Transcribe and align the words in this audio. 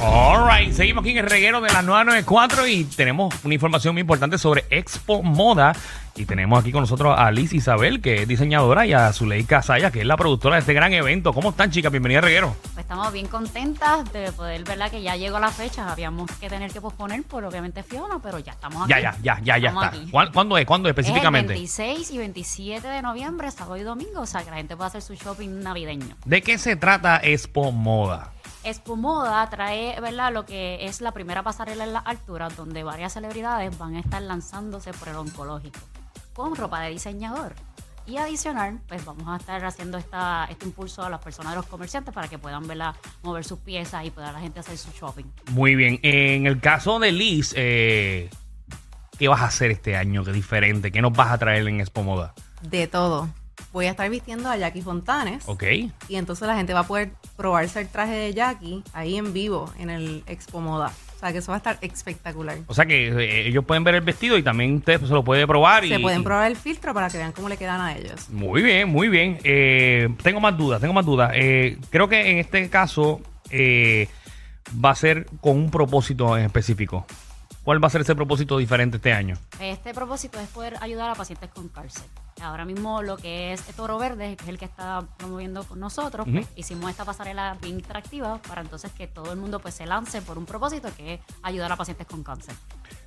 All 0.00 0.46
right, 0.48 0.72
seguimos 0.72 1.02
aquí 1.02 1.10
en 1.10 1.18
el 1.18 1.26
reguero 1.28 1.60
de 1.60 1.72
la 1.72 1.82
994 1.82 2.68
y 2.68 2.84
tenemos 2.84 3.34
una 3.44 3.54
información 3.54 3.94
muy 3.94 4.02
importante 4.02 4.38
sobre 4.38 4.64
Expo 4.70 5.22
Moda. 5.24 5.74
Y 6.14 6.24
tenemos 6.24 6.58
aquí 6.60 6.72
con 6.72 6.80
nosotros 6.80 7.14
a 7.16 7.30
Liz 7.30 7.52
Isabel, 7.52 8.00
que 8.00 8.22
es 8.22 8.28
diseñadora, 8.28 8.84
y 8.86 8.92
a 8.92 9.12
Zuleika 9.12 9.62
Saya, 9.62 9.92
que 9.92 10.00
es 10.00 10.06
la 10.06 10.16
productora 10.16 10.56
de 10.56 10.60
este 10.60 10.74
gran 10.74 10.92
evento. 10.92 11.32
¿Cómo 11.32 11.50
están, 11.50 11.70
chicas? 11.70 11.92
Bienvenida 11.92 12.20
reguero. 12.20 12.56
Pues 12.74 12.78
estamos 12.78 13.12
bien 13.12 13.28
contentas 13.28 14.12
de 14.12 14.32
poder 14.32 14.64
verla 14.64 14.90
que 14.90 15.00
ya 15.00 15.14
llegó 15.14 15.38
la 15.38 15.50
fecha. 15.50 15.90
Habíamos 15.90 16.28
que 16.40 16.48
tener 16.48 16.72
que 16.72 16.80
posponer 16.80 17.22
por 17.22 17.44
obviamente 17.44 17.84
Fiona, 17.84 18.18
pero 18.20 18.40
ya 18.40 18.52
estamos 18.52 18.82
aquí. 18.82 18.90
Ya, 18.90 19.00
ya, 19.00 19.16
ya, 19.22 19.38
ya, 19.44 19.58
ya 19.58 19.68
Estamos 19.68 19.84
está. 19.84 19.96
aquí. 19.96 20.10
¿Cuán- 20.10 20.32
¿Cuándo 20.32 20.58
es? 20.58 20.66
¿Cuándo 20.66 20.88
es 20.88 20.92
Es 20.92 20.98
el 20.98 21.00
específicamente? 21.04 21.52
26 21.52 22.10
y 22.10 22.18
27 22.18 22.88
de 22.88 23.02
noviembre, 23.02 23.50
sábado 23.52 23.76
y 23.76 23.82
domingo, 23.82 24.20
o 24.22 24.26
sea 24.26 24.42
que 24.42 24.50
la 24.50 24.56
gente 24.56 24.76
puede 24.76 24.88
hacer 24.88 25.02
su 25.02 25.14
shopping 25.14 25.60
navideño. 25.62 26.16
¿De 26.24 26.42
qué 26.42 26.58
se 26.58 26.74
trata 26.74 27.20
Expo 27.22 27.70
Moda? 27.70 28.32
Expo 28.64 28.96
Moda 28.96 29.48
trae, 29.48 30.00
¿verdad?, 30.00 30.32
lo 30.32 30.44
que 30.44 30.86
es 30.86 31.00
la 31.00 31.12
primera 31.12 31.42
pasarela 31.42 31.84
en 31.84 31.92
las 31.92 32.06
alturas, 32.06 32.56
donde 32.56 32.82
varias 32.82 33.12
celebridades 33.12 33.76
van 33.78 33.96
a 33.96 34.00
estar 34.00 34.22
lanzándose 34.22 34.92
por 34.92 35.08
el 35.08 35.16
oncológico 35.16 35.78
con 36.38 36.54
ropa 36.54 36.80
de 36.82 36.90
diseñador. 36.90 37.52
Y 38.06 38.16
adicional, 38.16 38.78
pues 38.88 39.04
vamos 39.04 39.28
a 39.28 39.36
estar 39.36 39.62
haciendo 39.64 39.98
esta, 39.98 40.46
este 40.48 40.64
impulso 40.64 41.02
a 41.02 41.10
las 41.10 41.20
personas 41.20 41.52
de 41.52 41.56
los 41.56 41.66
comerciantes 41.66 42.14
para 42.14 42.28
que 42.28 42.38
puedan 42.38 42.66
¿verdad? 42.66 42.94
mover 43.22 43.44
sus 43.44 43.58
piezas 43.58 44.06
y 44.06 44.10
pueda 44.10 44.32
la 44.32 44.40
gente 44.40 44.60
hacer 44.60 44.78
su 44.78 44.90
shopping. 44.92 45.24
Muy 45.50 45.74
bien. 45.74 45.98
En 46.02 46.46
el 46.46 46.60
caso 46.60 47.00
de 47.00 47.12
Liz, 47.12 47.52
eh, 47.56 48.30
¿qué 49.18 49.28
vas 49.28 49.40
a 49.40 49.46
hacer 49.46 49.72
este 49.72 49.96
año? 49.96 50.24
¿Qué 50.24 50.32
diferente? 50.32 50.90
¿Qué 50.90 51.02
nos 51.02 51.12
vas 51.12 51.32
a 51.32 51.38
traer 51.38 51.66
en 51.68 51.80
Expo 51.80 52.02
Moda? 52.02 52.32
De 52.62 52.86
todo. 52.86 53.28
Voy 53.72 53.86
a 53.86 53.90
estar 53.90 54.08
vistiendo 54.08 54.48
a 54.48 54.56
Jackie 54.56 54.82
Fontanes. 54.82 55.44
¿Ok? 55.46 55.64
Y 56.08 56.16
entonces 56.16 56.46
la 56.46 56.56
gente 56.56 56.72
va 56.72 56.80
a 56.80 56.86
poder 56.86 57.10
probarse 57.36 57.80
el 57.80 57.88
traje 57.88 58.12
de 58.12 58.34
Jackie 58.34 58.82
ahí 58.92 59.16
en 59.16 59.32
vivo 59.32 59.72
en 59.78 59.90
el 59.90 60.22
Expo 60.26 60.60
Moda. 60.60 60.92
O 61.16 61.20
sea 61.20 61.32
que 61.32 61.38
eso 61.38 61.50
va 61.50 61.56
a 61.56 61.58
estar 61.58 61.78
espectacular. 61.80 62.58
O 62.68 62.74
sea 62.74 62.86
que 62.86 63.08
eh, 63.08 63.48
ellos 63.48 63.64
pueden 63.64 63.82
ver 63.82 63.96
el 63.96 64.02
vestido 64.02 64.38
y 64.38 64.42
también 64.44 64.76
usted 64.76 65.00
se 65.00 65.12
lo 65.12 65.24
puede 65.24 65.48
probar. 65.48 65.84
Y, 65.84 65.88
Se 65.88 65.98
pueden 65.98 66.22
probar 66.22 66.48
el 66.48 66.56
filtro 66.56 66.94
para 66.94 67.10
que 67.10 67.18
vean 67.18 67.32
cómo 67.32 67.48
le 67.48 67.56
quedan 67.56 67.80
a 67.80 67.96
ellos. 67.96 68.30
Muy 68.30 68.62
bien, 68.62 68.88
muy 68.88 69.08
bien. 69.08 69.38
Eh, 69.42 70.08
tengo 70.22 70.38
más 70.38 70.56
dudas, 70.56 70.80
tengo 70.80 70.94
más 70.94 71.04
dudas. 71.04 71.32
Eh, 71.34 71.76
creo 71.90 72.08
que 72.08 72.30
en 72.30 72.38
este 72.38 72.70
caso 72.70 73.20
eh, 73.50 74.08
va 74.84 74.90
a 74.90 74.94
ser 74.94 75.26
con 75.40 75.56
un 75.56 75.70
propósito 75.70 76.36
en 76.36 76.44
específico. 76.44 77.06
¿Cuál 77.68 77.84
va 77.84 77.88
a 77.88 77.90
ser 77.90 78.00
ese 78.00 78.14
propósito 78.14 78.56
diferente 78.56 78.96
este 78.96 79.12
año? 79.12 79.36
Este 79.60 79.92
propósito 79.92 80.40
es 80.40 80.48
poder 80.48 80.76
ayudar 80.80 81.10
a 81.10 81.14
pacientes 81.14 81.50
con 81.50 81.68
cárcel. 81.68 82.04
Ahora 82.40 82.64
mismo 82.64 83.02
lo 83.02 83.18
que 83.18 83.52
es 83.52 83.60
Toro 83.76 83.98
Verde, 83.98 84.36
que 84.36 84.44
es 84.44 84.48
el 84.48 84.56
que 84.56 84.64
está 84.64 85.02
promoviendo 85.18 85.62
con 85.64 85.78
nosotros, 85.78 86.26
pues, 86.32 86.46
hicimos 86.56 86.90
esta 86.90 87.04
pasarela 87.04 87.58
bien 87.60 87.74
interactiva 87.74 88.40
para 88.48 88.62
entonces 88.62 88.90
que 88.92 89.06
todo 89.06 89.34
el 89.34 89.38
mundo 89.38 89.60
pues 89.60 89.74
se 89.74 89.84
lance 89.84 90.22
por 90.22 90.38
un 90.38 90.46
propósito 90.46 90.88
que 90.96 91.14
es 91.16 91.20
ayudar 91.42 91.70
a 91.70 91.76
pacientes 91.76 92.06
con 92.06 92.22
cáncer. 92.22 92.54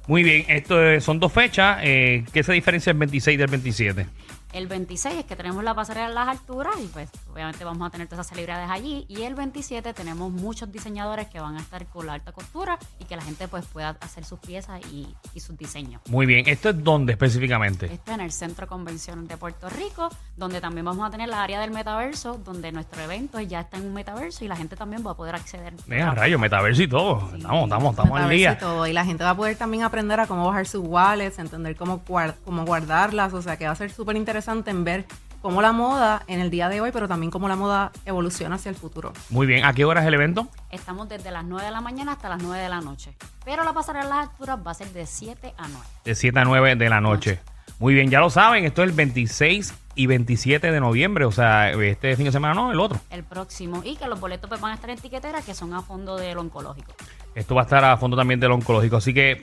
Muy 0.07 0.21
bien, 0.21 0.45
esto 0.47 0.79
es- 0.79 1.03
son 1.03 1.19
dos 1.19 1.33
fechas. 1.33 1.79
Eh, 1.81 2.23
¿Qué 2.31 2.43
se 2.43 2.53
diferencia 2.53 2.91
el 2.91 2.99
26 2.99 3.39
del 3.39 3.47
27? 3.49 4.05
El 4.53 4.67
26 4.67 5.15
es 5.19 5.25
que 5.25 5.37
tenemos 5.37 5.63
la 5.63 5.73
pasarela 5.73 6.07
en 6.07 6.15
las 6.15 6.27
alturas 6.27 6.75
y 6.83 6.87
pues 6.87 7.09
obviamente 7.31 7.63
vamos 7.63 7.87
a 7.87 7.89
tener 7.89 8.07
todas 8.07 8.25
esas 8.25 8.35
celebridades 8.35 8.69
allí. 8.69 9.05
Y 9.07 9.21
el 9.21 9.33
27 9.33 9.93
tenemos 9.93 10.29
muchos 10.29 10.69
diseñadores 10.71 11.27
que 11.29 11.39
van 11.39 11.55
a 11.55 11.59
estar 11.59 11.85
con 11.85 12.05
la 12.05 12.13
alta 12.13 12.33
costura 12.33 12.77
y 12.99 13.05
que 13.05 13.15
la 13.15 13.21
gente 13.21 13.47
pues 13.47 13.65
pueda 13.65 13.95
hacer 14.01 14.25
sus 14.25 14.39
piezas 14.39 14.81
y, 14.91 15.15
y 15.33 15.39
sus 15.39 15.57
diseños. 15.57 16.01
Muy 16.09 16.25
bien, 16.25 16.49
¿esto 16.49 16.69
es 16.69 16.83
dónde 16.83 17.13
específicamente? 17.13 17.85
Esto 17.93 18.11
en 18.11 18.19
el 18.19 18.31
Centro 18.33 18.67
Convención 18.67 19.25
de 19.25 19.37
Puerto 19.37 19.69
Rico, 19.69 20.09
donde 20.35 20.59
también 20.59 20.85
vamos 20.85 21.07
a 21.07 21.11
tener 21.11 21.29
la 21.29 21.43
área 21.43 21.61
del 21.61 21.71
metaverso, 21.71 22.37
donde 22.43 22.73
nuestro 22.73 23.01
evento 23.01 23.39
ya 23.39 23.61
está 23.61 23.77
en 23.77 23.85
un 23.85 23.93
metaverso 23.93 24.43
y 24.43 24.49
la 24.49 24.57
gente 24.57 24.75
también 24.75 25.05
va 25.05 25.11
a 25.11 25.15
poder 25.15 25.35
acceder. 25.35 25.73
Mira, 25.87 26.13
rayo, 26.13 26.37
metaverso 26.37 26.83
y 26.83 26.89
todo. 26.89 27.29
Sí. 27.29 27.37
Estamos, 27.37 27.63
estamos, 27.63 27.91
estamos 27.91 28.19
al 28.19 28.29
día. 28.29 28.53
y 28.53 28.57
todo. 28.57 28.85
Y 28.85 28.91
la 28.91 29.05
gente 29.05 29.23
va 29.23 29.29
a 29.29 29.35
poder 29.37 29.55
también 29.55 29.83
aprender 29.83 30.19
a 30.19 30.27
cómo 30.27 30.45
bajar 30.45 30.67
sus 30.67 30.85
wallets, 30.85 31.39
entender 31.39 31.77
cómo, 31.77 32.03
cómo 32.43 32.65
guardarlas. 32.65 33.33
O 33.33 33.41
sea 33.41 33.55
que 33.55 33.65
va 33.65 33.71
a 33.71 33.75
ser 33.75 33.91
súper 33.91 34.17
interesante 34.17 34.40
en 34.47 34.83
ver 34.83 35.05
cómo 35.41 35.61
la 35.61 35.71
moda 35.71 36.23
en 36.27 36.39
el 36.39 36.49
día 36.49 36.69
de 36.69 36.81
hoy, 36.81 36.91
pero 36.91 37.07
también 37.07 37.31
cómo 37.31 37.47
la 37.47 37.55
moda 37.55 37.91
evoluciona 38.05 38.55
hacia 38.55 38.69
el 38.69 38.75
futuro. 38.75 39.13
Muy 39.29 39.47
bien, 39.47 39.65
¿a 39.65 39.73
qué 39.73 39.85
hora 39.85 40.01
es 40.01 40.07
el 40.07 40.13
evento? 40.13 40.47
Estamos 40.71 41.09
desde 41.09 41.31
las 41.31 41.43
9 41.43 41.65
de 41.65 41.71
la 41.71 41.81
mañana 41.81 42.13
hasta 42.13 42.29
las 42.29 42.41
9 42.41 42.61
de 42.61 42.69
la 42.69 42.81
noche. 42.81 43.13
Pero 43.45 43.63
la 43.63 43.73
pasarela 43.73 44.03
en 44.03 44.09
las 44.09 44.29
alturas 44.29 44.59
va 44.65 44.71
a 44.71 44.73
ser 44.73 44.91
de 44.93 45.05
7 45.05 45.53
a 45.57 45.67
9. 45.67 45.85
De 46.05 46.15
7 46.15 46.39
a 46.39 46.43
9 46.43 46.75
de 46.75 46.89
la 46.89 47.01
noche. 47.01 47.39
Muy 47.79 47.93
bien, 47.95 48.09
ya 48.09 48.19
lo 48.19 48.29
saben, 48.29 48.65
esto 48.65 48.83
es 48.83 48.89
el 48.89 48.95
26 48.95 49.73
y 49.95 50.07
27 50.07 50.71
de 50.71 50.79
noviembre, 50.79 51.25
o 51.25 51.31
sea, 51.31 51.71
este 51.71 52.15
fin 52.15 52.25
de 52.25 52.31
semana 52.31 52.53
no, 52.53 52.71
el 52.71 52.79
otro. 52.79 52.99
El 53.09 53.23
próximo. 53.23 53.81
Y 53.83 53.95
que 53.95 54.07
los 54.07 54.19
boletos 54.19 54.47
pues, 54.47 54.61
van 54.61 54.71
a 54.71 54.75
estar 54.75 54.89
en 54.89 54.99
tiquetera, 54.99 55.41
que 55.41 55.53
son 55.53 55.73
a 55.73 55.81
fondo 55.81 56.17
del 56.17 56.37
oncológico. 56.37 56.93
Esto 57.33 57.55
va 57.55 57.61
a 57.61 57.63
estar 57.63 57.83
a 57.83 57.97
fondo 57.97 58.15
también 58.15 58.39
del 58.39 58.51
oncológico, 58.51 58.97
así 58.97 59.13
que 59.13 59.41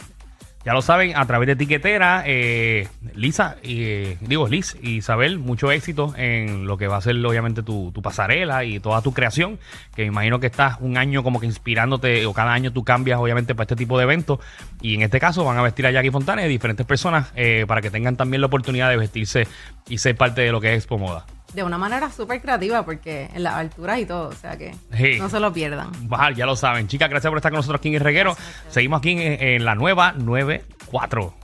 ya 0.69 0.75
lo 0.75 0.83
saben, 0.83 1.17
a 1.17 1.25
través 1.25 1.47
de 1.47 1.55
etiquetera, 1.55 2.25
eh, 2.27 2.89
Lisa, 3.15 3.57
eh, 3.63 4.19
digo 4.21 4.49
Liz 4.49 4.77
Isabel, 4.83 5.39
mucho 5.39 5.73
éxito 5.73 6.13
en 6.15 6.67
lo 6.67 6.77
que 6.77 6.87
va 6.87 6.99
a 6.99 7.01
ser 7.01 7.17
obviamente 7.25 7.63
tu, 7.63 7.91
tu 7.91 8.03
pasarela 8.03 8.67
y 8.67 8.79
toda 8.79 9.01
tu 9.01 9.15
creación, 9.15 9.59
que 9.97 10.03
me 10.03 10.09
imagino 10.09 10.41
que 10.41 10.47
estás 10.47 10.77
un 10.81 10.99
año 10.99 11.23
como 11.23 11.41
que 11.41 11.47
inspirándote, 11.47 12.27
o 12.27 12.35
cada 12.35 12.53
año 12.53 12.71
tú 12.71 12.85
cambias 12.85 13.19
obviamente 13.19 13.55
para 13.55 13.65
este 13.65 13.77
tipo 13.77 13.97
de 13.97 14.05
eventos, 14.05 14.41
y 14.83 14.95
en 14.95 15.01
este 15.01 15.19
caso 15.19 15.43
van 15.43 15.57
a 15.57 15.63
vestir 15.63 15.87
a 15.87 15.91
Jackie 15.91 16.11
Fontana 16.11 16.45
y 16.45 16.49
diferentes 16.51 16.85
personas 16.85 17.33
eh, 17.35 17.65
para 17.67 17.81
que 17.81 17.89
tengan 17.89 18.19
también 18.19 18.43
la 18.43 18.49
oportunidad 18.49 18.91
de 18.91 18.99
vestirse 18.99 19.49
y 19.89 19.97
ser 19.97 20.17
parte 20.17 20.43
de 20.43 20.53
lo 20.53 20.61
que 20.61 20.75
es 20.75 20.81
Expo 20.81 20.99
Moda. 20.99 21.25
De 21.55 21.63
una 21.63 21.79
manera 21.79 22.11
súper 22.13 22.41
creativa, 22.43 22.85
porque 22.85 23.29
en 23.35 23.43
las 23.43 23.55
alturas 23.55 23.99
y 23.99 24.07
todo. 24.07 24.29
O 24.29 24.33
sea 24.35 24.57
que 24.59 24.75
Sí. 24.97 25.19
no 25.19 25.29
se 25.31 25.41
lo 25.41 25.53
pierdan. 25.53 25.91
Bajar, 26.09 26.35
ya 26.35 26.45
lo 26.47 26.55
saben. 26.57 26.87
Chicas, 26.89 27.09
gracias 27.09 27.31
por 27.31 27.39
estar 27.39 27.51
con 27.51 27.59
nosotros 27.59 27.79
aquí 27.81 27.89
en 27.89 27.95
el 27.95 28.01
reguero. 28.01 28.37
Seguimos 28.69 28.99
aquí 28.99 29.13
en, 29.13 29.21
en 29.43 29.65
la 29.65 29.75
nueva 29.75 30.13
94. 30.13 31.35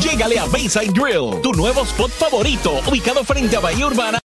Llégale 0.00 0.38
a 0.38 0.44
Bayside 0.46 0.92
Grill, 0.92 1.40
tu 1.42 1.52
nuevo 1.52 1.82
spot 1.82 2.10
favorito, 2.12 2.80
ubicado 2.86 3.24
frente 3.24 3.56
a 3.56 3.60
Bahía 3.60 3.86
Urbana. 3.86 4.18